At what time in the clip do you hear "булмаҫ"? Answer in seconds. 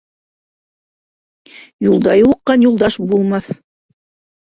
3.13-3.51